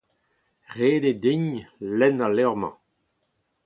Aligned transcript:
Ret 0.77 1.03
eo 1.09 1.19
din 1.23 1.45
lenn 1.97 2.23
al 2.25 2.33
levr-mañ. 2.35 2.75